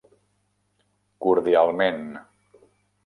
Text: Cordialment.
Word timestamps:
Cordialment. 1.25 2.03